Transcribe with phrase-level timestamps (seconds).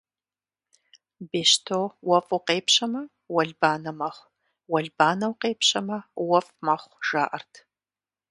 [1.29, 3.01] Бещто уэфӀу къепщэмэ,
[3.33, 4.31] уэлбанэ мэхъу,
[4.71, 5.97] уэлбанэу къепщэмэ,
[6.29, 7.53] уэфӀ мэхъу, жаӀэрт.